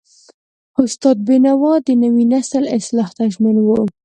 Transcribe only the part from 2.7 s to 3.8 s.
اصلاح ته ژمن و.